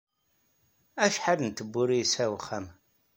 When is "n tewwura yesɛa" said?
1.47-2.27